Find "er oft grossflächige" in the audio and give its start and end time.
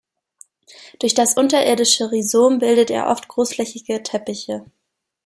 2.89-4.01